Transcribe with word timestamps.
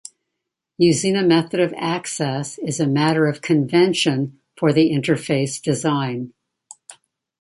Using 0.79 1.15
a 1.15 1.21
method 1.23 1.59
of 1.59 1.75
access 1.77 2.57
is 2.57 2.79
a 2.79 2.87
matter 2.87 3.27
of 3.27 3.43
convention 3.43 4.39
for 4.57 4.73
the 4.73 4.89
interface 4.89 5.61
design. 5.61 6.33